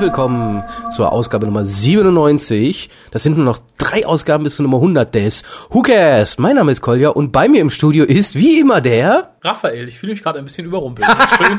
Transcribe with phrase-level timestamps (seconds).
[0.00, 2.88] und willkommen zur Ausgabe Nummer 97.
[3.10, 6.38] Das sind nur noch drei Ausgaben bis zur Nummer 100 des Cares?
[6.38, 9.34] Mein Name ist Kolja und bei mir im Studio ist wie immer der...
[9.42, 11.06] Raphael, ich fühle mich gerade ein bisschen überrumpelt.
[11.36, 11.58] Schön,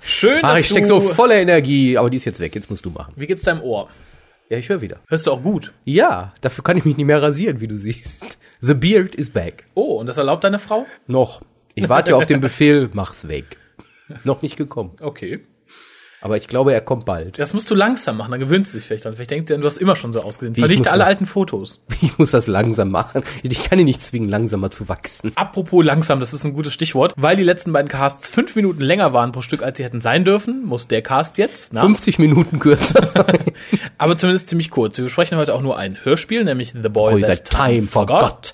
[0.00, 2.86] schön dass ich steck du, so voller Energie, aber die ist jetzt weg, jetzt musst
[2.86, 3.12] du machen.
[3.16, 3.88] Wie geht's deinem Ohr?
[4.48, 4.96] Ja, ich höre wieder.
[5.08, 5.72] Hörst du auch gut?
[5.84, 8.38] Ja, dafür kann ich mich nicht mehr rasieren, wie du siehst.
[8.60, 9.64] The beard is back.
[9.74, 10.86] Oh, und das erlaubt deine Frau?
[11.06, 11.42] Noch.
[11.74, 13.58] Ich warte ja auf den Befehl, mach's weg.
[14.24, 14.92] Noch nicht gekommen.
[15.00, 15.40] Okay.
[16.22, 17.38] Aber ich glaube, er kommt bald.
[17.38, 19.14] Das musst du langsam machen, dann gewöhnt sie sich vielleicht dran.
[19.14, 20.54] Vielleicht denkt sie, du hast immer schon so ausgesehen.
[20.54, 21.80] ich Vernichte alle alten Fotos.
[22.02, 23.22] Ich muss das langsam machen.
[23.42, 25.32] Ich kann ihn nicht zwingen, langsamer zu wachsen.
[25.34, 27.12] Apropos langsam, das ist ein gutes Stichwort.
[27.16, 30.24] Weil die letzten beiden Casts fünf Minuten länger waren pro Stück, als sie hätten sein
[30.24, 33.44] dürfen, muss der Cast jetzt, na, 50 Minuten kürzer sein.
[33.98, 34.96] aber zumindest ziemlich kurz.
[34.96, 38.52] Wir besprechen heute auch nur ein Hörspiel, nämlich The Boy, Boy, That, that time forgot.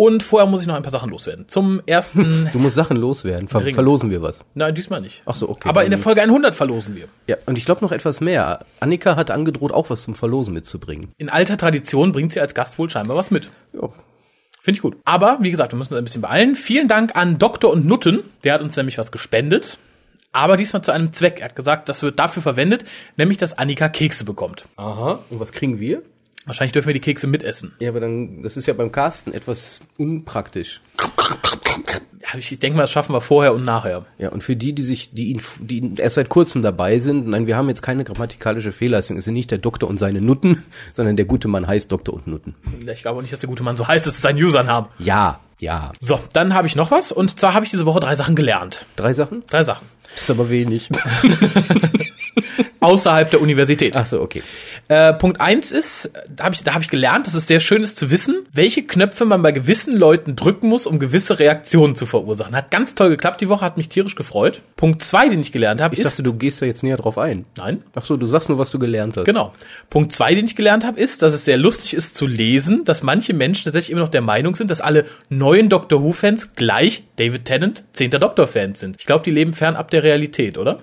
[0.00, 1.46] Und vorher muss ich noch ein paar Sachen loswerden.
[1.46, 3.48] Zum ersten, Du musst Sachen loswerden.
[3.48, 3.74] Ver Dringend.
[3.74, 4.42] verlosen wir was.
[4.54, 5.22] nein, diesmal nicht.
[5.26, 5.68] Ach so, okay.
[5.68, 7.04] Aber in der Folge 100 verlosen wir.
[7.26, 8.64] Ja, und ich glaube noch etwas mehr.
[8.80, 11.12] Annika hat angedroht, auch was zum Verlosen mitzubringen.
[11.18, 13.50] In alter Tradition bringt sie als Gast wohl scheinbar was mit.
[13.74, 13.90] Ja.
[14.62, 14.96] Finde ich gut.
[15.04, 16.56] Aber, wie gesagt, wir müssen uns ein bisschen beeilen.
[16.56, 18.20] Vielen Dank an Doktor und Nutten.
[18.42, 19.76] Der hat uns nämlich was gespendet.
[20.32, 21.40] Aber diesmal zu einem Zweck.
[21.40, 22.86] Er hat gesagt, das wird dafür verwendet,
[23.18, 24.64] nämlich, dass Annika Kekse bekommt.
[24.76, 25.18] Aha.
[25.28, 26.00] Und was kriegen wir?
[26.46, 27.72] Wahrscheinlich dürfen wir die Kekse mitessen.
[27.80, 30.80] Ja, aber dann, das ist ja beim Casten etwas unpraktisch.
[32.22, 34.06] Ja, ich, ich denke mal, das schaffen wir vorher und nachher.
[34.18, 37.46] Ja, und für die, die sich, die, ihn, die erst seit kurzem dabei sind, nein,
[37.46, 39.16] wir haben jetzt keine grammatikalische Fehlleistung.
[39.16, 42.26] Es sind nicht der Doktor und seine Nutten, sondern der gute Mann heißt Doktor und
[42.26, 42.54] Nutten.
[42.86, 44.88] Ich glaube auch nicht, dass der gute Mann so heißt, das ist sein Username.
[44.98, 45.92] Ja, ja.
[46.00, 47.12] So, dann habe ich noch was.
[47.12, 48.86] Und zwar habe ich diese Woche drei Sachen gelernt.
[48.96, 49.44] Drei Sachen?
[49.46, 49.86] Drei Sachen.
[50.12, 50.88] Das ist aber wenig.
[52.80, 53.96] Außerhalb der Universität.
[53.96, 54.42] Ach so, okay.
[54.88, 57.82] Äh, Punkt eins ist, da habe ich, da hab ich gelernt, dass es sehr schön
[57.82, 62.06] ist zu wissen, welche Knöpfe man bei gewissen Leuten drücken muss, um gewisse Reaktionen zu
[62.06, 62.56] verursachen.
[62.56, 64.62] Hat ganz toll geklappt die Woche, hat mich tierisch gefreut.
[64.76, 66.06] Punkt zwei, den ich gelernt habe, Ich ist...
[66.06, 67.44] dachte, du gehst da jetzt näher drauf ein.
[67.56, 69.26] Nein, Ach so, du sagst nur, was du gelernt hast.
[69.26, 69.52] genau.
[69.90, 73.02] Punkt zwei, den ich gelernt habe, ist, dass es sehr lustig ist zu lesen, dass
[73.02, 77.44] manche Menschen tatsächlich immer noch der Meinung sind, dass alle neuen Doctor Who-Fans gleich David
[77.44, 78.96] Tennant, zehnter Doctor-Fans sind.
[78.98, 80.80] Ich glaube, die leben fernab der Realität, oder?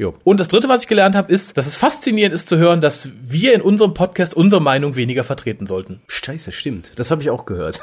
[0.00, 0.14] Jo.
[0.24, 3.10] Und das dritte, was ich gelernt habe, ist, dass es faszinierend ist zu hören, dass
[3.20, 6.00] wir in unserem Podcast unsere Meinung weniger vertreten sollten.
[6.06, 6.92] Scheiße, stimmt.
[6.96, 7.80] Das habe ich auch gehört.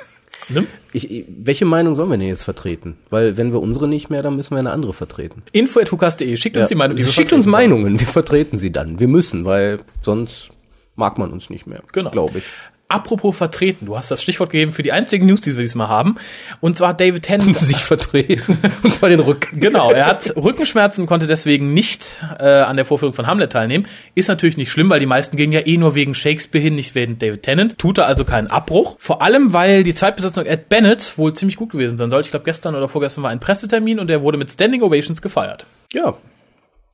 [0.50, 0.66] Ne?
[0.94, 2.98] Ich, welche Meinung sollen wir denn jetzt vertreten?
[3.12, 5.44] Weil wenn wir unsere nicht mehr, dann müssen wir eine andere vertreten.
[5.52, 6.38] info.hukas.de.
[6.38, 6.98] Schickt uns die Meinung.
[6.98, 7.46] die wir Schickt uns.
[7.46, 9.00] Meinungen, wir vertreten sie dann.
[9.00, 10.50] Wir müssen, weil sonst
[10.96, 11.84] mag man uns nicht mehr.
[11.92, 12.10] Genau.
[12.10, 12.46] Glaube ich.
[12.90, 16.16] Apropos vertreten, du hast das Stichwort gegeben für die einzigen News, die wir diesmal haben.
[16.62, 17.56] Und zwar David Tennant.
[17.60, 18.58] Sich vertreten.
[18.84, 19.60] Und zwar den Rücken.
[19.60, 23.88] Genau, er hat Rückenschmerzen, konnte deswegen nicht äh, an der Vorführung von Hamlet teilnehmen.
[24.16, 26.96] Ist natürlich nicht schlimm, weil die meisten gehen ja eh nur wegen Shakespeare hin, nicht
[26.96, 27.78] wegen David Tennant.
[27.78, 28.96] Tut er also keinen Abbruch.
[29.00, 32.22] Vor allem, weil die Zweitbesetzung Ed Bennett wohl ziemlich gut gewesen sein soll.
[32.22, 35.66] Ich glaube, gestern oder vorgestern war ein Pressetermin und er wurde mit Standing Ovations gefeiert.
[35.92, 36.16] Ja.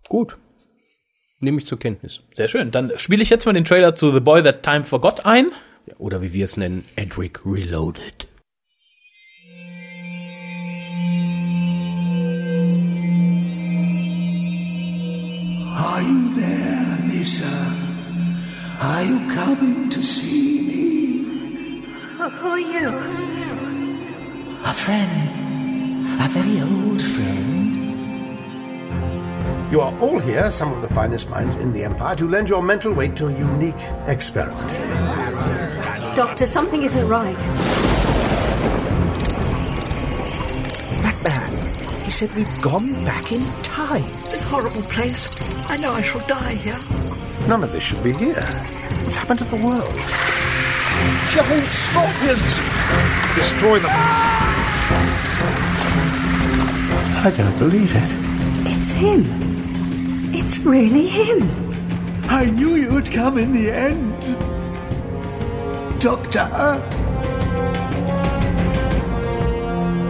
[0.10, 0.38] Gut.
[1.40, 2.22] Nehme ich zur Kenntnis.
[2.34, 2.72] Sehr schön.
[2.72, 5.52] Dann spiele ich jetzt mal den Trailer zu The Boy That Time Forgot ein.
[5.86, 8.28] Ja, oder wie wir es nennen, Edric Reloaded.
[15.76, 17.44] Are you there, Lisa?
[18.80, 21.86] Are you coming to see me?
[22.18, 22.90] Who are you?
[24.64, 25.32] A friend.
[26.22, 27.76] A very old friend.
[29.72, 32.62] You are all here, some of the finest minds in the Empire, to lend your
[32.62, 34.72] mental weight to a unique experiment.
[36.16, 37.40] Doctor, something isn't right.
[41.02, 44.04] That man, he said we've gone back in time.
[44.30, 45.28] This horrible place.
[45.68, 46.78] I know I shall die here.
[47.48, 48.44] None of this should be here.
[49.02, 49.92] What's happened to the world?
[51.32, 52.60] Giant scorpions!
[53.36, 53.90] Destroy them.
[57.26, 58.12] I don't believe it.
[58.72, 59.26] It's him.
[60.32, 61.42] It's really him.
[62.30, 64.13] I knew you would come in the end.
[66.04, 66.50] Doctor.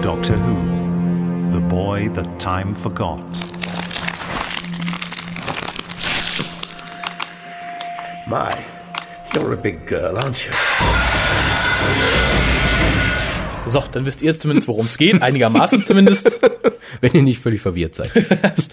[0.01, 3.21] Doctor Who, the boy that time forgot.
[8.25, 8.57] My,
[9.35, 10.51] you're a big girl, aren't you?
[13.67, 15.21] So, dann wisst ihr jetzt zumindest, worum es geht.
[15.21, 16.39] Einigermaßen zumindest.
[17.01, 18.11] Wenn ihr nicht völlig verwirrt seid.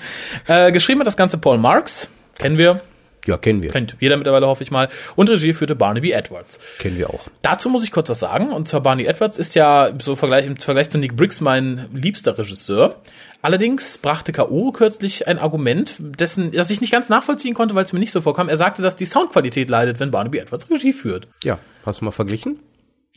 [0.47, 2.09] Äh, geschrieben hat das Ganze Paul Marks.
[2.39, 2.81] Kennen wir.
[3.27, 3.71] Ja, kennen wir.
[3.71, 4.89] Kennt jeder mittlerweile, hoffe ich mal.
[5.17, 6.59] Und Regie führte Barnaby Edwards.
[6.79, 7.29] Kennen wir auch.
[7.43, 8.53] Dazu muss ich kurz was sagen.
[8.53, 11.89] Und zwar Barney Edwards ist ja so im Vergleich, im Vergleich zu Nick Briggs mein
[11.93, 12.97] liebster Regisseur.
[13.43, 14.73] Allerdings brachte K.O.
[14.73, 18.21] kürzlich ein Argument, dessen, das ich nicht ganz nachvollziehen konnte, weil es mir nicht so
[18.21, 18.49] vorkam.
[18.49, 21.27] Er sagte, dass die Soundqualität leidet, wenn Barnaby Edwards Regie führt.
[21.43, 22.59] Ja, hast du mal verglichen?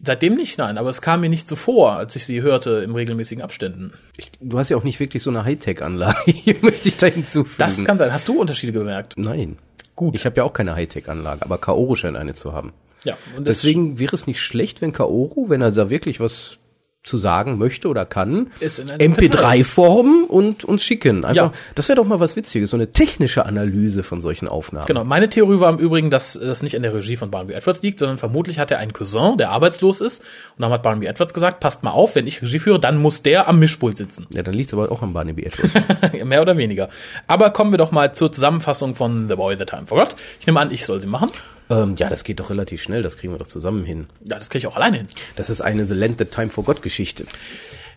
[0.06, 2.96] Seitdem nicht, nein, aber es kam mir nicht so vor, als ich sie hörte in
[2.96, 3.94] regelmäßigen Abständen.
[4.18, 7.56] Ich, du hast ja auch nicht wirklich so eine Hightech-Anlage, möchte ich da hinzufügen.
[7.58, 8.12] Das kann sein.
[8.12, 9.14] Hast du Unterschiede gemerkt?
[9.18, 9.58] Nein.
[9.96, 10.16] Gut.
[10.16, 12.74] Ich habe ja auch keine Hightech-Anlage, aber Kaoru scheint eine zu haben.
[13.04, 16.58] Ja, und Deswegen wäre es nicht schlecht, wenn Kaoru, wenn er da wirklich was
[17.04, 21.26] zu sagen möchte oder kann, Ist in einer MP3 formen und uns schicken.
[21.26, 21.52] Einfach, Ja.
[21.76, 24.86] das wäre doch mal was Witziges, so eine technische Analyse von solchen Aufnahmen.
[24.86, 27.82] Genau, meine Theorie war im Übrigen, dass das nicht an der Regie von Barnaby Edwards
[27.82, 30.22] liegt, sondern vermutlich hat er einen Cousin, der arbeitslos ist.
[30.56, 33.22] Und dann hat Barnaby Edwards gesagt, passt mal auf, wenn ich Regie führe, dann muss
[33.22, 34.26] der am Mischpult sitzen.
[34.34, 35.74] Ja, dann liegt es aber auch an Barnaby Edwards.
[36.26, 36.88] Mehr oder weniger.
[37.28, 40.16] Aber kommen wir doch mal zur Zusammenfassung von The Boy, The Time Forgot.
[40.40, 41.30] Ich nehme an, ich soll sie machen.
[41.70, 44.08] Ähm, ja, das geht doch relativ schnell, das kriegen wir doch zusammen hin.
[44.24, 45.08] Ja, das kriege ich auch alleine hin.
[45.36, 47.26] Das ist eine The Land That Time Forgot Geschichte.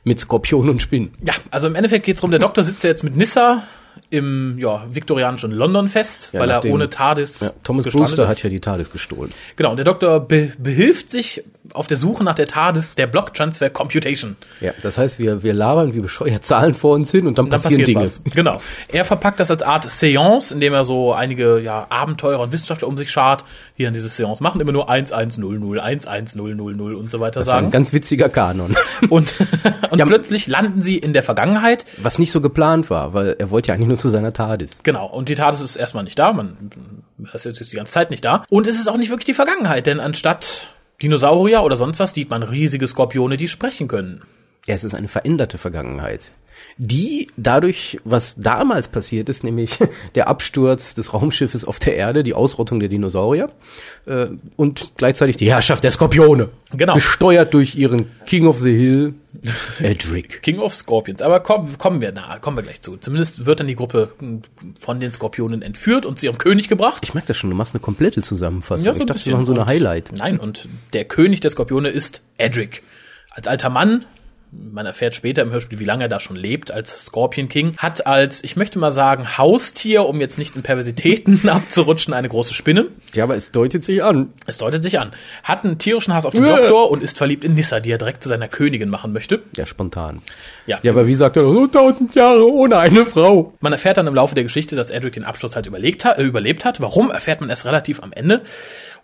[0.04, 1.14] Mit Skorpion und Spinnen.
[1.22, 3.66] Ja, also im Endeffekt geht's drum, der Doktor sitzt ja jetzt mit Nissa
[4.10, 8.28] im ja, viktorianischen London fest, Ja, weil er ohne TARDIS Ja, Thomas Brewster ist.
[8.30, 9.30] hat ja die TARDIS gestohlen.
[9.56, 11.42] Genau, und der Doktor be behilft sich
[11.72, 14.36] auf der Suche nach der TARDIS der Block Transfer Computation.
[14.60, 17.52] Ja, das heißt, wir, wir labern wie bescheuert Zahlen vor uns hin und dann, Und
[17.52, 18.00] dann passieren passiert Dinge.
[18.02, 18.22] was.
[18.32, 18.60] Genau.
[18.88, 22.96] Er verpackt das als Art Seance, indem er so einige ja, Abenteurer und Wissenschaftler um
[22.96, 23.44] sich schart,
[23.78, 26.40] die dann diese Seance machen, immer nur 1100, 11000
[26.96, 27.70] und so weiter Das ist ein sagen.
[27.72, 28.76] ganz witziger Kanon.
[29.10, 29.32] Und,
[29.90, 31.84] und Ja, plötzlich landen sie in der Vergangenheit.
[31.98, 34.80] Was nicht so geplant war, weil er wollte ja eigentlich nur zu seiner TARDIS.
[34.82, 35.06] Genau.
[35.06, 36.32] Und die TARDIS ist erstmal nicht da.
[36.32, 36.70] Man,
[37.18, 38.44] das ist jetzt die ganze Zeit nicht da.
[38.48, 40.68] Und es ist auch nicht wirklich die Vergangenheit, denn anstatt
[41.02, 44.22] Dinosaurier oder sonst was sieht man riesige Skorpione, die sprechen können.
[44.66, 46.32] Ja, es ist eine veränderte Vergangenheit.
[46.78, 49.78] Die dadurch, was damals passiert ist, nämlich
[50.14, 53.50] der Absturz des Raumschiffes auf der Erde, die Ausrottung der Dinosaurier
[54.06, 54.26] äh,
[54.56, 56.48] und gleichzeitig die Herrschaft der Skorpione.
[56.72, 56.94] Genau.
[56.94, 59.14] Gesteuert durch ihren King of the Hill,
[59.80, 60.42] Edric.
[60.42, 61.22] King of Scorpions.
[61.22, 62.96] Aber komm, kommen wir na, kommen wir gleich zu.
[62.96, 64.42] Zumindest wird dann die Gruppe hm,
[64.80, 67.04] von den Skorpionen entführt und zu ihrem König gebracht.
[67.04, 68.86] Ich merke das schon, du machst eine komplette Zusammenfassung.
[68.86, 70.12] Ja, so ich dachte, wir machen so eine Highlight.
[70.16, 72.82] Nein, und der König der Skorpione ist Edric.
[73.30, 74.06] Als alter Mann,
[74.58, 78.06] man erfährt später im Hörspiel, wie lange er da schon lebt, als Scorpion King, hat
[78.06, 82.88] als, ich möchte mal sagen, Haustier, um jetzt nicht in Perversitäten abzurutschen, eine große Spinne.
[83.14, 84.32] Ja, aber es deutet sich an.
[84.46, 85.12] Es deutet sich an.
[85.42, 86.56] Hat einen tierischen Hass auf den Uah.
[86.56, 89.42] Doktor und ist verliebt in Nissa, die er direkt zu seiner Königin machen möchte.
[89.56, 90.22] Ja, spontan.
[90.66, 90.78] Ja.
[90.82, 93.54] Ja, aber wie sagt er, so tausend Jahre ohne eine Frau.
[93.60, 96.22] Man erfährt dann im Laufe der Geschichte, dass Edric den Absturz halt überlegt hat, äh,
[96.22, 96.80] überlebt hat.
[96.80, 98.42] Warum, erfährt man erst relativ am Ende.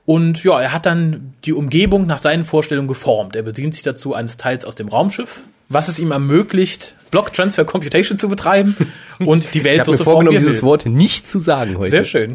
[0.04, 3.36] Und ja, er hat dann die Umgebung nach seinen Vorstellungen geformt.
[3.36, 7.64] Er bedient sich dazu eines Teils aus dem Raumschiff, was es ihm ermöglicht, Block Transfer
[7.64, 8.76] Computation zu betreiben
[9.20, 10.62] und die Ich Welt habe so mir zu formen, vorgenommen, dieses.
[10.62, 11.90] Wort nicht zu sagen heute.
[11.90, 12.34] Sehr schön.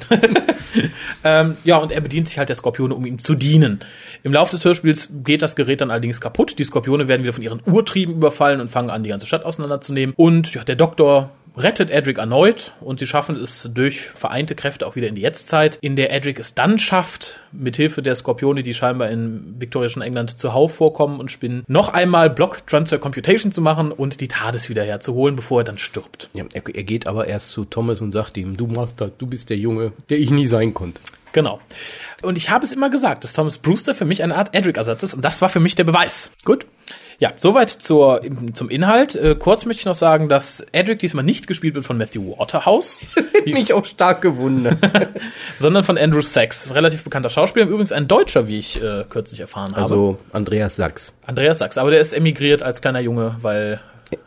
[1.23, 3.79] ähm, ja, und er bedient sich halt der Skorpione, um ihm zu dienen.
[4.23, 6.57] Im Laufe des Hörspiels geht das Gerät dann allerdings kaputt.
[6.59, 10.13] Die Skorpione werden wieder von ihren Urtrieben überfallen und fangen an, die ganze Stadt auseinanderzunehmen.
[10.15, 14.95] Und ja, der Doktor rettet Edric erneut und sie schaffen es durch vereinte Kräfte auch
[14.95, 19.09] wieder in die Jetztzeit, in der Edric es dann schafft, mithilfe der Skorpione, die scheinbar
[19.09, 24.21] in viktorianischen England zuhauf vorkommen und spinnen, noch einmal Block Transfer Computation zu machen und
[24.21, 26.29] die TARDIS wieder herzuholen, bevor er dann stirbt.
[26.33, 29.49] Ja, er, er geht aber erst zu Thomas und sagt ihm, du das, du bist
[29.49, 31.01] der Junge, der ich nie sein konnte.
[31.37, 31.59] Genau.
[32.23, 35.13] Und ich habe es immer gesagt, dass Thomas Brewster für mich eine Art Edric-Ersatz ist
[35.13, 36.31] und das war für mich der Beweis.
[36.45, 36.65] Gut.
[37.19, 38.21] Ja, soweit zur,
[38.55, 39.13] zum Inhalt.
[39.13, 43.01] Äh, kurz möchte ich noch sagen, dass Edric diesmal nicht gespielt wird von Matthew Waterhouse,
[43.45, 44.79] Mich auch stark gewundert.
[45.59, 49.73] sondern von Andrew Sachs, relativ bekannter Schauspieler, übrigens ein Deutscher, wie ich äh, kürzlich erfahren
[49.73, 49.81] habe.
[49.81, 51.13] Also Andreas Sachs.
[51.23, 53.79] Andreas Sachs, aber der ist emigriert als kleiner Junge, weil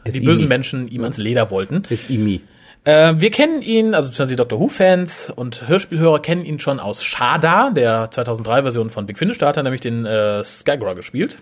[0.05, 0.47] Ist die bösen.
[0.47, 1.83] Menschen ihm ans Leder wollten.
[1.89, 2.41] Ist Imi.
[2.85, 7.05] Äh, wir kennen ihn, also beziehungsweise die Doctor Who-Fans und Hörspielhörer kennen ihn schon aus
[7.05, 9.39] Shada, der 2003-Version von Big Finish.
[9.39, 11.39] Da hat er nämlich den äh, Skygra gespielt.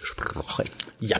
[0.00, 0.64] Gesprochen.
[0.98, 1.18] Ja.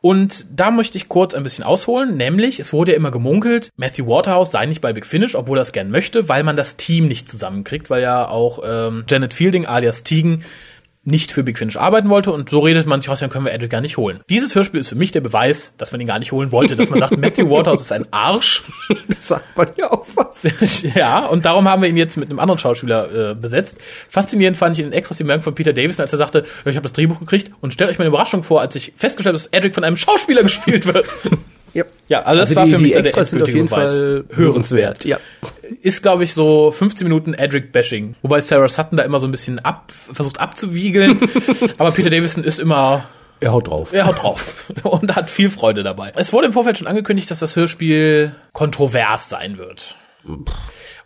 [0.00, 4.06] Und da möchte ich kurz ein bisschen ausholen, nämlich es wurde ja immer gemunkelt, Matthew
[4.06, 7.08] Waterhouse sei nicht bei Big Finish, obwohl er es gern möchte, weil man das Team
[7.08, 10.44] nicht zusammenkriegt, weil ja auch ähm, Janet Fielding alias Tegan
[11.06, 13.52] nicht für Big Finish arbeiten wollte und so redet man sich aus, dann können wir
[13.52, 14.20] Edric gar nicht holen.
[14.28, 16.90] Dieses Hörspiel ist für mich der Beweis, dass man ihn gar nicht holen wollte, dass
[16.90, 18.64] man sagt, Matthew Waterhouse ist ein Arsch.
[19.08, 20.82] Das sagt man ja auch was.
[20.94, 23.78] ja, und darum haben wir ihn jetzt mit einem anderen Schauspieler äh, besetzt.
[24.08, 26.76] Faszinierend fand ich in den Extras die Bemerkung von Peter Davison, als er sagte, ich
[26.76, 29.42] habe das Drehbuch gekriegt und stellt euch mal eine Überraschung vor, als ich festgestellt habe,
[29.42, 31.06] dass Edric von einem Schauspieler gespielt wird.
[31.76, 31.84] Ja.
[32.08, 33.90] Ja, also das Also war die, für die mich der Extras sind auf jeden Beweis.
[33.96, 35.04] Fall hörenswert.
[35.04, 35.18] Ja.
[35.82, 38.14] Ist, glaube ich, so 15 Minuten Edric-Bashing.
[38.22, 41.20] Wobei Sarah Sutton da immer so ein bisschen ab, versucht abzuwiegeln.
[41.78, 43.04] Aber Peter Davison ist immer
[43.40, 43.92] Er haut drauf.
[43.92, 46.12] er haut drauf und hat viel Freude dabei.
[46.16, 49.96] Es wurde im Vorfeld schon angekündigt, dass das Hörspiel kontrovers sein wird.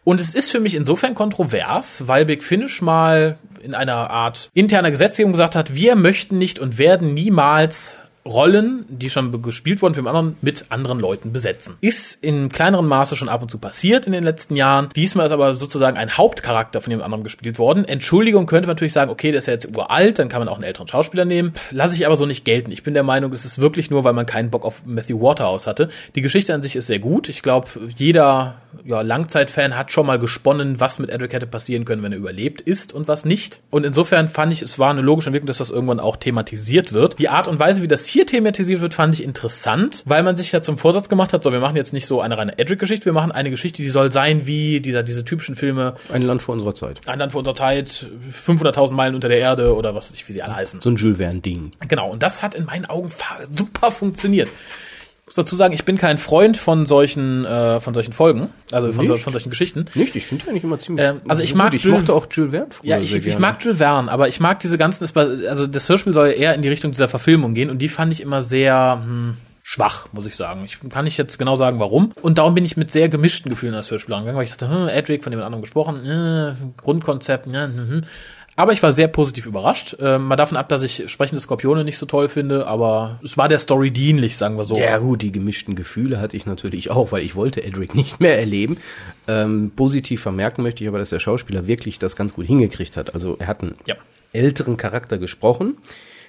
[0.05, 4.91] Und es ist für mich insofern kontrovers, weil Big Finish mal in einer Art interner
[4.91, 10.03] Gesetzgebung gesagt hat, wir möchten nicht und werden niemals Rollen, die schon gespielt wurden für
[10.03, 11.77] den anderen, mit anderen Leuten besetzen.
[11.81, 14.91] Ist in kleineren Maße schon ab und zu passiert in den letzten Jahren.
[14.95, 17.85] Diesmal ist aber sozusagen ein Hauptcharakter von dem anderen gespielt worden.
[17.87, 20.57] Entschuldigung könnte man natürlich sagen, okay, der ist ja jetzt uralt, dann kann man auch
[20.57, 21.55] einen älteren Schauspieler nehmen.
[21.71, 22.71] Lasse ich aber so nicht gelten.
[22.73, 25.67] Ich bin der Meinung, es ist wirklich nur, weil man keinen Bock auf Matthew Waterhouse
[25.67, 25.89] hatte.
[26.15, 27.29] Die Geschichte an sich ist sehr gut.
[27.29, 32.03] Ich glaube, jeder ja, Langzeitfan hat schon mal gesponnen, was mit Edric hätte passieren können,
[32.03, 33.63] wenn er überlebt ist und was nicht.
[33.71, 37.19] Und insofern fand ich, es war eine logische Entwicklung, dass das irgendwann auch thematisiert wird.
[37.19, 40.53] Die Art und Weise, wie das hier thematisiert wird, fand ich interessant, weil man sich
[40.53, 43.13] ja zum Vorsatz gemacht hat, so, wir machen jetzt nicht so eine reine Edric-Geschichte, wir
[43.13, 46.75] machen eine Geschichte, die soll sein wie dieser, diese typischen Filme, Ein Land vor unserer
[46.75, 47.01] Zeit.
[47.07, 48.07] ein Land vor unserer Zeit,
[48.47, 50.81] 500.000 Meilen unter der Erde oder was weiß ich, wie sie alle heißen.
[50.81, 51.73] So ein Jules Verne-Ding.
[51.89, 53.11] Genau, und das hat in meinen Augen
[53.51, 54.49] super funktioniert.
[55.31, 58.91] Ich muss dazu sagen, ich bin kein Freund von solchen, äh, von solchen Folgen, also
[58.91, 59.85] von, so, von solchen Geschichten.
[59.95, 60.17] Nicht?
[60.17, 61.07] Ich finde eigentlich immer ziemlich.
[61.07, 61.59] Ähm, also ich gut.
[61.59, 64.27] mag Ich Jules- mochte auch Jules Verne früher Ja, ich, ich mag Jules Verne, aber
[64.27, 67.71] ich mag diese ganzen, also das Hörspiel soll eher in die Richtung dieser Verfilmung gehen
[67.71, 70.65] und die fand ich immer sehr hm, schwach, muss ich sagen.
[70.65, 72.11] Ich kann nicht jetzt genau sagen, warum.
[72.23, 74.69] Und darum bin ich mit sehr gemischten Gefühlen an das Hörspiel angegangen, weil ich dachte,
[74.69, 78.03] hm, Edric, von dem anderen gesprochen, äh, Grundkonzept, hm, hm.
[78.61, 79.97] Aber ich war sehr positiv überrascht.
[80.01, 83.49] Ähm, mal davon ab, dass ich sprechende Skorpione nicht so toll finde, aber es war
[83.49, 84.77] der Story dienlich, sagen wir so.
[84.77, 88.39] Ja gut, die gemischten Gefühle hatte ich natürlich auch, weil ich wollte Edric nicht mehr
[88.39, 88.77] erleben.
[89.27, 93.15] Ähm, positiv vermerken möchte ich aber, dass der Schauspieler wirklich das ganz gut hingekriegt hat.
[93.15, 93.95] Also er hat einen Ja.
[94.35, 95.79] älteren Charakter gesprochen,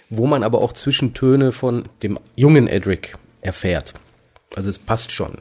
[0.10, 3.94] wo man aber auch Zwischentöne von dem jungen Edric erfährt.
[4.56, 5.40] Also es passt schon.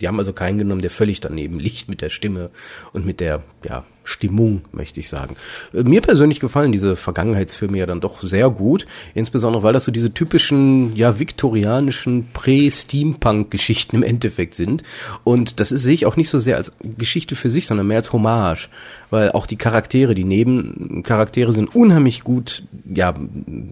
[0.00, 2.50] Die haben also keinen genommen, der völlig daneben liegt mit der Stimme
[2.92, 5.36] und mit der ja, Stimmung, möchte ich sagen.
[5.72, 9.92] Äh, Mir persönlich gefallen diese Vergangenheitsfilme ja dann doch sehr gut, insbesondere weil das so
[9.92, 14.82] diese typischen, ja, viktorianischen Prä-Steampunk-Geschichten im Endeffekt sind.
[15.24, 17.98] Und das ist, sehe ich auch nicht so sehr als Geschichte für sich, sondern mehr
[17.98, 18.68] als Hommage.
[19.10, 23.14] Weil auch die Charaktere, die Nebencharaktere sind unheimlich gut, ja,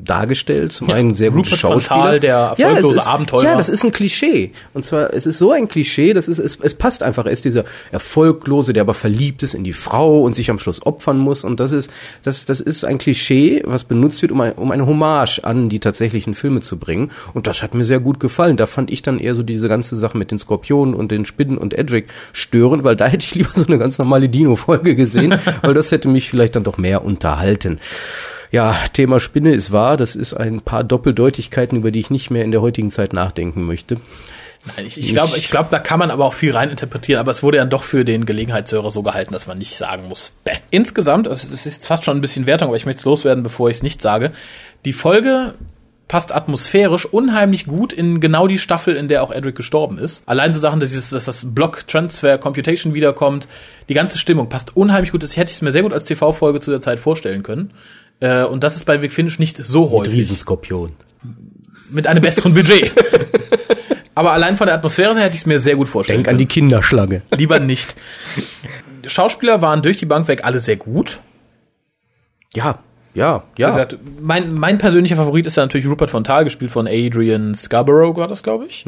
[0.04, 0.72] dargestellt.
[0.72, 1.80] Zum einen sehr gute Rupert Schauspieler.
[2.00, 3.44] Fontal, der Ja, erfolglose ist- Abenteurer.
[3.44, 4.52] Ja, das ist ein Klischee.
[4.74, 7.24] Und zwar, es ist so ein Klischee, das ist, es, es passt einfach.
[7.24, 10.84] Er ist dieser Erfolglose, der aber verliebt ist in die Frau und sich am Schluss
[10.84, 11.44] opfern muss.
[11.44, 11.90] Und das ist,
[12.22, 15.80] das, das ist ein Klischee, was benutzt wird, um, ein, um eine Hommage an die
[15.80, 17.10] tatsächlichen Filme zu bringen.
[17.34, 18.56] Und das hat mir sehr gut gefallen.
[18.56, 21.58] Da fand ich dann eher so diese ganze Sache mit den Skorpionen und den Spinnen
[21.58, 25.74] und Edric störend, weil da hätte ich lieber so eine ganz normale Dino-Folge gesehen, weil
[25.74, 27.78] das hätte mich vielleicht dann doch mehr unterhalten.
[28.52, 29.96] Ja, Thema Spinne ist wahr.
[29.96, 33.64] Das ist ein paar Doppeldeutigkeiten, über die ich nicht mehr in der heutigen Zeit nachdenken
[33.64, 33.98] möchte.
[34.64, 37.42] Nein, ich, ich glaube, ich glaube, da kann man aber auch viel reininterpretieren, aber es
[37.42, 40.32] wurde dann doch für den Gelegenheitshörer so gehalten, dass man nicht sagen muss.
[40.44, 40.56] Bäh.
[40.70, 43.70] Insgesamt, also das ist fast schon ein bisschen Wertung, aber ich möchte es loswerden, bevor
[43.70, 44.32] ich es nicht sage.
[44.84, 45.54] Die Folge
[46.08, 50.28] passt atmosphärisch unheimlich gut in genau die Staffel, in der auch Edric gestorben ist.
[50.28, 53.46] Allein so Sachen, dass, dieses, dass das Block Transfer Computation wiederkommt,
[53.88, 55.22] die ganze Stimmung passt unheimlich gut.
[55.22, 57.72] Das hätte ich mir sehr gut als TV-Folge zu der Zeit vorstellen können.
[58.18, 60.92] Äh, und das ist bei Big Finish nicht so Mit häufig Riesenskorpion.
[61.90, 62.92] mit einem besseren Budget.
[64.20, 66.36] Aber allein von der Atmosphäre her hätte ich es mir sehr gut vorstellen Denk an
[66.36, 66.68] die können.
[66.68, 67.22] Kinderschlange.
[67.34, 67.96] Lieber nicht.
[69.06, 71.20] Schauspieler waren durch die Bank weg alle sehr gut.
[72.54, 72.80] Ja,
[73.14, 73.70] ja, Wie ja.
[73.70, 78.28] gesagt, mein, mein persönlicher Favorit ist ja natürlich Rupert Fontal, gespielt von Adrian Scarborough, war
[78.28, 78.84] das, glaube ich.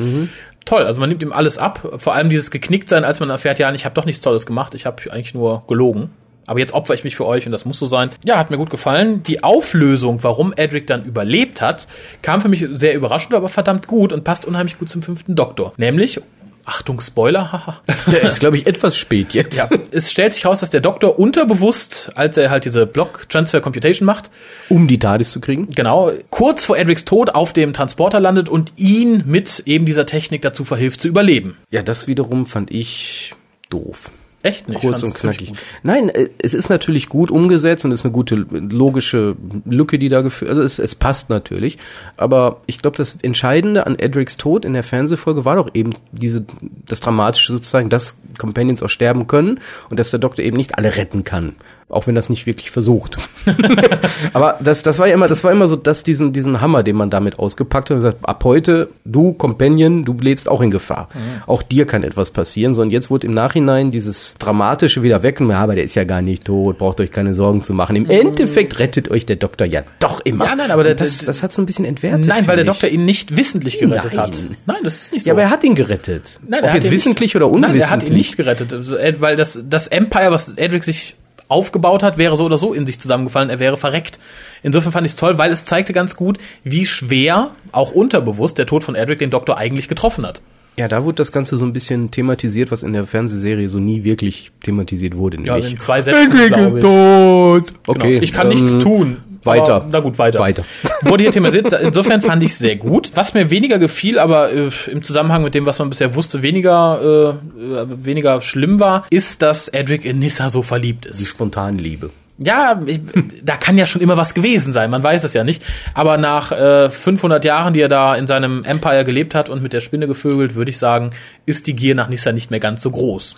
[0.66, 1.94] Toll, also man nimmt ihm alles ab.
[1.96, 4.84] Vor allem dieses Geknicktsein, als man erfährt, ja, ich habe doch nichts Tolles gemacht, ich
[4.84, 6.10] habe eigentlich nur gelogen.
[6.46, 8.10] Aber jetzt opfer ich mich für euch und das muss so sein.
[8.24, 9.22] Ja, hat mir gut gefallen.
[9.22, 11.86] Die Auflösung, warum Edric dann überlebt hat,
[12.22, 15.72] kam für mich sehr überraschend, aber verdammt gut und passt unheimlich gut zum fünften Doktor.
[15.76, 16.20] Nämlich,
[16.64, 17.80] Achtung, Spoiler, haha.
[18.12, 19.58] Der ist, glaube ich, etwas spät jetzt.
[19.58, 23.60] Ja, es stellt sich raus, dass der Doktor unterbewusst, als er halt diese Block Transfer
[23.60, 24.30] Computation macht,
[24.68, 25.68] Um die TARDIS zu kriegen.
[25.74, 30.42] genau, kurz vor Edrics Tod auf dem Transporter landet und ihn mit eben dieser Technik
[30.42, 31.56] dazu verhilft zu überleben.
[31.70, 33.34] Ja, das wiederum fand ich
[33.70, 34.10] doof.
[34.42, 34.80] Echt nicht?
[34.80, 35.52] Kurz und knackig.
[35.84, 40.22] Nein, äh, es ist natürlich gut umgesetzt und ist eine gute logische Lücke, die da
[40.22, 40.50] geführt.
[40.50, 41.78] Also es, es passt natürlich.
[42.16, 46.44] Aber ich glaube, das Entscheidende an Edrics Tod in der Fernsehfolge war doch eben diese
[46.86, 50.96] das Dramatische sozusagen, dass Companions auch sterben können und dass der Doktor eben nicht alle
[50.96, 51.54] retten kann,
[51.88, 53.16] auch wenn das nicht wirklich versucht.
[54.32, 56.96] Aber das, das war ja immer, das war immer so, dass diesen diesen Hammer, den
[56.96, 61.08] man damit ausgepackt hat und gesagt, ab heute du Companion, du lebst auch in Gefahr.
[61.46, 62.74] Auch dir kann etwas passieren.
[62.74, 65.40] So und jetzt wurde im Nachhinein dieses dramatische wieder weg.
[65.40, 67.96] Und, ja, aber der ist ja gar nicht tot, braucht euch keine Sorgen zu machen.
[67.96, 70.44] Im Endeffekt rettet euch der Doktor ja doch immer.
[70.46, 72.26] Ja, nein, aber der- das, das hat so ein bisschen entwertet.
[72.26, 72.70] Nein, weil der ich.
[72.70, 74.26] Doktor ihn nicht wissentlich gerettet Nein.
[74.26, 74.42] hat.
[74.66, 75.28] Nein, das ist nicht so.
[75.28, 76.38] Ja, aber er hat ihn gerettet.
[76.46, 77.80] Nein, Ob er hat jetzt ihn wissentlich nicht, oder unwissentlich.
[77.82, 81.16] Nein, er hat ihn nicht gerettet, Ed- weil das, das Empire, was Edric sich
[81.52, 84.18] aufgebaut hat, wäre so oder so in sich zusammengefallen, er wäre verreckt.
[84.62, 88.66] Insofern fand ich es toll, weil es zeigte ganz gut, wie schwer, auch unterbewusst, der
[88.66, 90.40] Tod von Edric den Doktor eigentlich getroffen hat.
[90.78, 94.04] Ja, da wurde das Ganze so ein bisschen thematisiert, was in der Fernsehserie so nie
[94.04, 95.36] wirklich thematisiert wurde.
[95.44, 96.80] Ja, Nämlich, in zwei Sätzen, Edric glaube ist ich.
[96.80, 97.66] tot.
[97.66, 97.74] Genau.
[97.86, 98.18] Okay.
[98.22, 99.18] Ich kann ähm, nichts tun.
[99.44, 99.74] Weiter.
[99.76, 100.38] Aber, na gut, weiter.
[100.38, 100.64] Weiter.
[101.02, 101.72] Wurde hier thematisiert.
[101.72, 103.10] Insofern fand ich sehr gut.
[103.14, 107.36] Was mir weniger gefiel, aber äh, im Zusammenhang mit dem, was man bisher wusste, weniger,
[107.58, 111.28] äh, äh, weniger schlimm war, ist, dass Edric in Nissa so verliebt Die ist.
[111.28, 112.10] Spontanliebe.
[112.38, 113.00] Ja, ich,
[113.42, 115.62] da kann ja schon immer was gewesen sein, man weiß es ja nicht.
[115.94, 119.72] Aber nach äh, 500 Jahren, die er da in seinem Empire gelebt hat und mit
[119.72, 121.10] der Spinne gevögelt, würde ich sagen,
[121.46, 123.34] ist die Gier nach Nissa nicht mehr ganz so groß.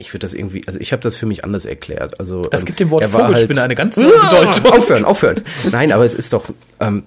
[0.00, 2.18] Ich würde das irgendwie, also ich habe das für mich anders erklärt.
[2.18, 4.72] Also Das ähm, gibt dem Wort Vogelspinne eine ganz neue Ah, Bedeutung.
[4.72, 5.40] Aufhören, aufhören.
[5.70, 6.46] Nein, aber es ist doch,
[6.80, 7.04] ähm,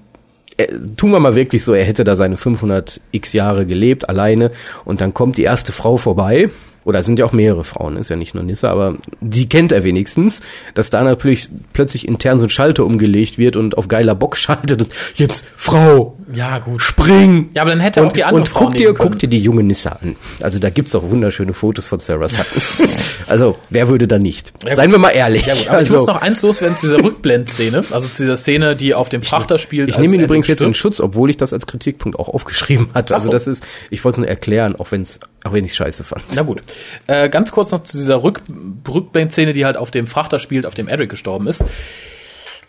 [0.58, 4.52] äh, tun wir mal wirklich so, er hätte da seine 500 x Jahre gelebt, alleine,
[4.86, 6.50] und dann kommt die erste Frau vorbei,
[6.86, 9.72] oder es sind ja auch mehrere Frauen, ist ja nicht nur Nissa, aber die kennt
[9.72, 10.42] er wenigstens,
[10.74, 14.82] dass da natürlich plötzlich intern so ein Schalter umgelegt wird und auf geiler Bock schaltet
[14.82, 16.82] und jetzt Frau, Ja, gut.
[16.82, 17.50] spring!
[17.54, 19.10] Ja, aber dann hätte er auch die andere und Frau guck dir, können.
[19.12, 20.16] guck dir die junge Nissa an.
[20.42, 22.88] Also da gibt's auch wunderschöne Fotos von Sarah Sutton.
[23.28, 24.54] also wer würde da nicht?
[24.66, 25.46] Ja, Seien wir mal ehrlich.
[25.46, 28.38] Ja gut, aber also, ich muss noch eins loswerden zu dieser Rückblendszene, also zu dieser
[28.38, 29.90] Szene, die auf dem Frachter spielt.
[29.90, 30.74] ich nehme ihn übrigens jetzt in.
[30.74, 33.14] Schutz, obwohl ich das als Kritikpunkt auch aufgeschrieben hatte.
[33.14, 33.32] Also so.
[33.32, 36.24] das ist, ich wollte es nur erklären, auch wenn's, auch wenn ich scheiße fand.
[36.36, 36.62] Na gut.
[37.08, 38.42] Äh, ganz kurz noch zu dieser Rück
[38.88, 41.64] Rückblendszene, die halt auf dem Frachter spielt, auf dem Edric gestorben ist.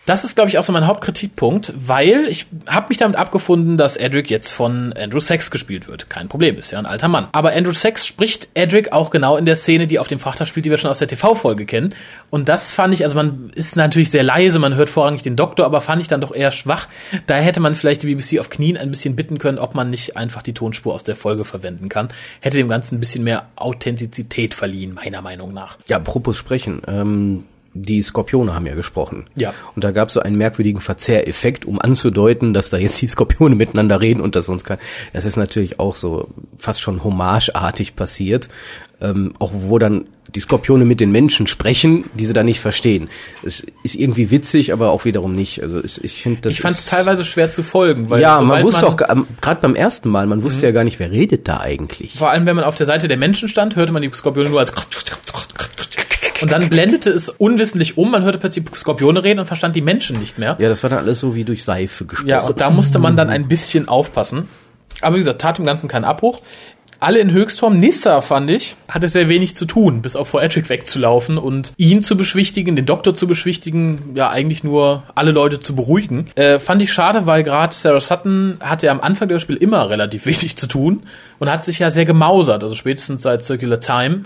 [0.05, 3.97] Das ist, glaube ich, auch so mein Hauptkritikpunkt, weil ich habe mich damit abgefunden, dass
[3.97, 6.11] Edric jetzt von Andrew Sachs gespielt wird.
[6.11, 7.27] Kein Problem, ist ja ein alter Mann.
[7.31, 10.67] Aber Andrew Sachs spricht Edric auch genau in der Szene, die auf dem Frachter spielt,
[10.67, 11.95] die wir schon aus der TV-Folge kennen.
[12.29, 15.65] Und das fand ich, also man ist natürlich sehr leise, man hört vorrangig den Doktor,
[15.65, 16.87] aber fand ich dann doch eher schwach.
[17.25, 20.17] Da hätte man vielleicht die BBC auf Knien ein bisschen bitten können, ob man nicht
[20.17, 22.09] einfach die Tonspur aus der Folge verwenden kann.
[22.41, 25.79] Hätte dem Ganzen ein bisschen mehr Authentizität verliehen, meiner Meinung nach.
[25.89, 26.83] Ja, apropos sprechen.
[26.87, 27.45] Ähm,
[27.75, 29.25] die Skorpione haben ja gesprochen.
[29.35, 29.53] Ja.
[29.75, 33.55] Und da gab es so einen merkwürdigen Verzehreffekt, um anzudeuten, dass da jetzt die Skorpione
[33.55, 34.77] miteinander reden und das sonst kein.
[35.13, 38.49] Das ist natürlich auch so fast schon hommageartig passiert.
[39.01, 43.09] Ähm, auch wo dann die Skorpione mit den Menschen sprechen, die sie da nicht verstehen.
[43.43, 45.61] Es ist irgendwie witzig, aber auch wiederum nicht.
[45.61, 46.53] Also es, ich finde das.
[46.53, 50.09] Ich fand es teilweise schwer zu folgen, weil ja, man wusste auch gerade beim ersten
[50.09, 52.17] Mal, man wusste ja gar nicht, wer redet da eigentlich.
[52.17, 54.59] Vor allem, wenn man auf der Seite der Menschen stand, hörte man die Skorpione nur
[54.59, 54.73] als
[56.45, 60.19] und dann blendete es unwissentlich um, man hörte plötzlich Skorpione reden und verstand die Menschen
[60.19, 60.55] nicht mehr.
[60.59, 62.29] Ja, das war dann alles so wie durch Seife gesprochen.
[62.29, 64.47] Ja, und da musste man dann ein bisschen aufpassen.
[65.01, 66.41] Aber wie gesagt, tat dem Ganzen keinen Abbruch.
[66.99, 67.77] Alle in Höchstform.
[67.77, 72.03] Nissa, fand ich, hatte sehr wenig zu tun, bis auf vor Edric wegzulaufen und ihn
[72.03, 76.27] zu beschwichtigen, den Doktor zu beschwichtigen, ja eigentlich nur alle Leute zu beruhigen.
[76.35, 79.89] Äh, fand ich schade, weil gerade Sarah Sutton hatte ja am Anfang des Spiels immer
[79.89, 81.03] relativ wenig zu tun
[81.39, 82.63] und hat sich ja sehr gemausert.
[82.63, 84.25] Also spätestens seit Circular Time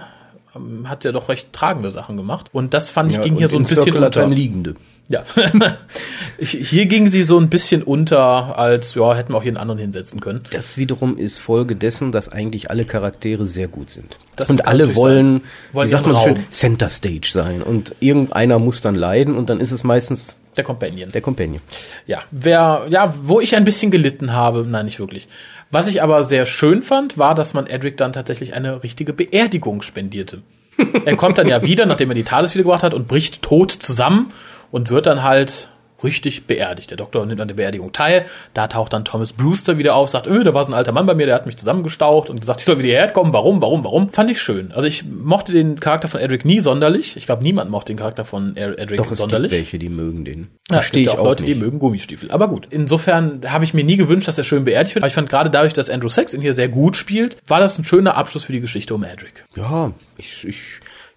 [0.86, 2.48] hat er doch recht tragende Sachen gemacht.
[2.52, 4.28] Und das fand ich Ja, ging hier so ein in bisschen Circular unter.
[4.28, 4.76] Liegende.
[5.08, 5.24] Ja.
[6.40, 9.80] Hier ging sie so ein bisschen unter, als ja, hätten wir auch hier einen anderen
[9.80, 10.42] hinsetzen können.
[10.52, 14.18] Das wiederum ist Folge dessen, dass eigentlich alle Charaktere sehr gut sind.
[14.36, 15.42] Das und alle wollen.
[15.74, 16.46] Wollen wie sagt man schön.
[16.52, 17.64] Center Stage sein.
[17.64, 21.10] Und irgendeiner muss dann leiden und dann ist es meistens Der Companion.
[21.10, 21.62] der Companion.
[22.06, 25.28] Ja, wer, ja, wo ich ein bisschen gelitten habe, nein, nicht wirklich.
[25.72, 29.82] Was ich aber sehr schön fand, war, dass man Edric dann tatsächlich eine richtige Beerdigung
[29.82, 30.42] spendierte.
[31.06, 34.32] er kommt dann ja wieder, nachdem er die Thales wiedergebracht hat und bricht tot zusammen
[34.72, 35.70] und wird dann halt
[36.04, 36.90] richtig beerdigt.
[36.92, 38.26] Der Doktor nimmt an der Beerdigung teil.
[38.54, 41.06] Da taucht dann Thomas Brewster wieder auf, sagt, öh, da war so ein alter Mann
[41.06, 43.34] bei mir, der hat mich zusammengestaucht und gesagt, ich soll wieder hierher kommen.
[43.34, 44.10] Warum, warum, warum?
[44.10, 44.72] Fand ich schön.
[44.72, 47.16] Also ich mochte den Charakter von Edric nie sonderlich.
[47.18, 49.52] Ich glaube, niemand mochte den Charakter von Edric Doch, es sonderlich.
[49.52, 50.48] gibt welche, die mögen den.
[50.70, 51.56] Ja, Verstehe ich auch Leute, nicht.
[51.56, 52.32] die mögen Gummistiefel.
[52.32, 55.04] Aber gut, insofern habe ich mir nie gewünscht, dass er schön beerdigt wird.
[55.04, 57.78] Aber ich fand gerade dadurch, dass Andrew Sachs ihn hier sehr gut spielt, war das
[57.78, 59.46] ein schöner Abschluss für die Geschichte um Edric.
[59.56, 60.58] Ja, ich, ich,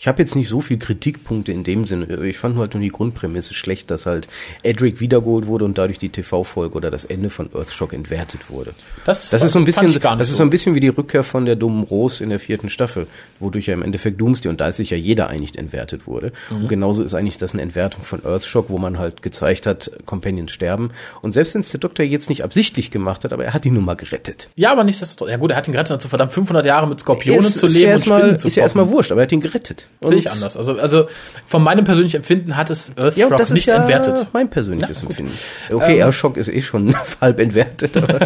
[0.03, 2.25] ich habe jetzt nicht so viel Kritikpunkte in dem Sinne.
[2.27, 4.27] Ich fand nur halt nur die Grundprämisse schlecht, dass halt
[4.65, 8.75] Edric wiedergeholt wurde und dadurch die TV-Folge oder das Ende von Earthshock entwertet wurde.
[9.05, 10.43] Das Das ist so ein bisschen, nicht das ist so.
[10.43, 13.07] ein bisschen wie die Rückkehr von der dummen Rose in der vierten Staffel,
[13.39, 16.33] wodurch ja im Endeffekt Doomsday und da ist sich ja jeder einig entwertet wurde.
[16.51, 16.63] Mhm.
[16.63, 20.51] Und genauso ist eigentlich das eine Entwertung von Earthshock, wo man halt gezeigt hat, Companions
[20.51, 20.91] sterben.
[21.21, 23.75] Und selbst wenn es der Doktor jetzt nicht absichtlich gemacht hat, aber er hat ihn
[23.75, 24.49] nun mal gerettet.
[24.57, 25.31] Ja, aber nichtsdestotrotz.
[25.31, 27.75] Ja gut, er hat ihn gerettet, dazu verdammt 500 Jahre mit Skorpionen Ist- zu ist
[27.75, 29.87] leben ja und erstmal, Spinnen zu Ist ja erstmal wurscht, aber er hat ihn gerettet.
[30.05, 30.57] Sehe ich anders.
[30.57, 31.07] Also, also
[31.47, 34.27] von meinem persönlichen Empfinden hat es Earthshock Ja, das ist nicht ja entwertet.
[34.33, 35.09] mein persönliches Na.
[35.09, 35.33] Empfinden.
[35.71, 38.21] Okay, Ähm, Earthshock ist eh schon halb entwertet, aber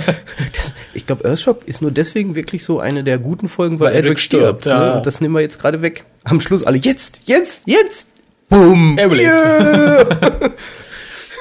[0.95, 4.05] ich glaube, Earthshock ist nur deswegen wirklich so eine der guten Folgen, weil, Weil Edric
[4.13, 4.63] Edric stirbt.
[4.63, 4.87] stirbt, ja.
[4.87, 4.95] ne?
[4.95, 6.05] Und das nehmen wir jetzt gerade weg.
[6.25, 8.07] Am Schluss alle jetzt, jetzt, jetzt.
[8.49, 8.97] Boom.
[8.97, 9.13] Er.
[9.13, 10.53] Yeah.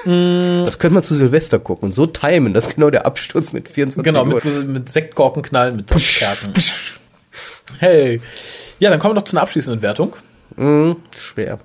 [0.65, 3.69] das können wir zu Silvester gucken und so timen, das ist genau der Absturz mit
[3.69, 4.41] 24 Genau, Uhr.
[4.43, 6.53] mit, mit Sektkorken knallen, mit Kerzen.
[7.79, 8.21] Hey.
[8.79, 10.15] Ja, dann kommen wir noch zu einer abschließenden Wertung.
[10.55, 11.59] Mhm, schwer.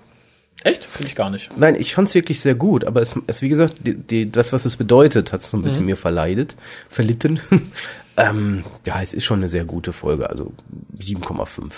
[0.63, 0.85] Echt?
[0.85, 1.49] Finde ich gar nicht.
[1.57, 4.65] Nein, ich fand's wirklich sehr gut, aber es, es wie gesagt, die, die, das, was
[4.67, 5.65] es bedeutet, hat so ein Mhm.
[5.65, 6.55] bisschen mir verleidet,
[6.91, 7.41] verlitten.
[8.19, 10.53] ähm, ja, es ist schon eine sehr gute Folge, also
[10.99, 11.73] 7,5.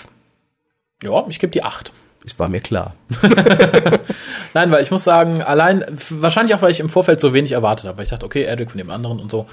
[1.03, 1.93] Ja, ich gebe die 8.
[2.25, 2.95] Es war mir klar.
[4.53, 7.85] Nein, weil ich muss sagen, allein, wahrscheinlich auch, weil ich im Vorfeld so wenig erwartet
[7.87, 9.47] habe, weil ich dachte, okay, Edric von dem anderen und so.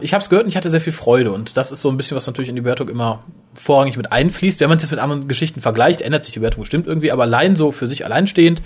[0.00, 1.96] Ich habe es gehört und ich hatte sehr viel Freude und das ist so ein
[1.96, 3.22] bisschen, was natürlich in die Wertung immer
[3.54, 4.60] vorrangig mit einfließt.
[4.60, 7.22] Wenn man es jetzt mit anderen Geschichten vergleicht, ändert sich die Wertung bestimmt irgendwie, aber
[7.22, 8.62] allein so für sich alleinstehend,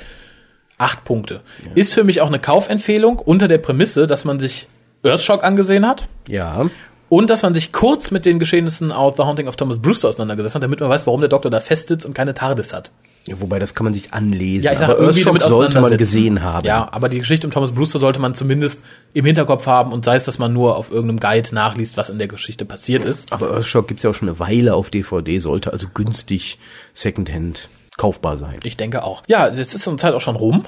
[0.78, 1.40] acht Punkte.
[1.74, 4.66] Ist für mich auch eine Kaufempfehlung unter der Prämisse, dass man sich
[5.02, 6.66] Earthshock angesehen hat Ja.
[7.08, 10.54] und dass man sich kurz mit den Geschehnissen aus The Haunting of Thomas Brewster auseinandergesetzt
[10.54, 12.90] hat, damit man weiß, warum der Doktor da festsitzt und keine TARDIS hat.
[13.26, 13.40] Ja.
[13.40, 14.64] Wobei, das kann man sich anlesen.
[14.64, 16.66] Ja, ich aber irgendwie Earthshock damit sollte man gesehen haben.
[16.66, 20.16] Ja, aber die Geschichte um Thomas Brewster sollte man zumindest im Hinterkopf haben und sei
[20.16, 23.32] es, dass man nur auf irgendeinem Guide nachliest, was in der Geschichte passiert ist.
[23.32, 26.58] Aber Earthshock gibt's ja auch schon eine Weile auf DVD, sollte also günstig
[26.94, 28.58] Secondhand kaufbar sein.
[28.62, 29.22] Ich denke auch.
[29.26, 30.64] Ja, jetzt ist unsere Zeit auch schon rum.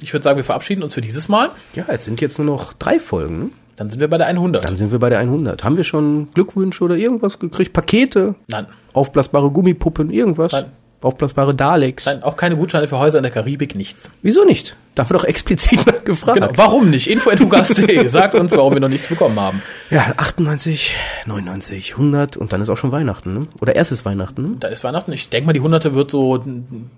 [0.00, 1.50] Ich würde sagen, wir verabschieden uns für dieses Mal.
[1.74, 3.52] Ja, es sind jetzt nur noch drei Folgen.
[3.76, 4.64] Dann sind wir bei der 100.
[4.64, 5.64] Dann sind wir bei der 100.
[5.64, 7.72] Haben wir schon Glückwünsche oder irgendwas gekriegt?
[7.72, 8.34] Pakete?
[8.48, 8.66] Nein.
[8.92, 10.10] Aufblasbare Gummipuppen?
[10.10, 10.52] Irgendwas?
[10.52, 10.66] Nein.
[11.04, 12.06] Aufblasbare Daleks?
[12.06, 14.10] Nein, auch keine Gutscheine für Häuser in der Karibik, nichts.
[14.22, 14.76] Wieso nicht?
[14.94, 16.34] Da haben wir doch explizit mal gefragt.
[16.34, 16.50] Genau.
[16.56, 17.08] Warum nicht?
[17.08, 18.06] Info.hugas.de.
[18.08, 19.62] Sagt uns, warum wir noch nichts bekommen haben.
[19.90, 20.94] Ja, 98,
[21.26, 23.40] 99, 100 und dann ist auch schon Weihnachten, ne?
[23.60, 24.56] Oder erstes Weihnachten, ne?
[24.60, 25.12] Da ist Weihnachten.
[25.12, 26.42] Ich denke mal, die Hunderte wird so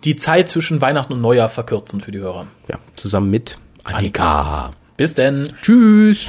[0.04, 2.46] die Zeit zwischen Weihnachten und Neujahr verkürzen für die Hörer.
[2.68, 4.70] Ja, zusammen mit Annika.
[4.96, 5.52] Bis denn.
[5.62, 6.26] Tschüss.